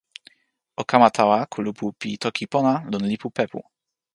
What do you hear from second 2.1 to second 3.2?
toki pona lon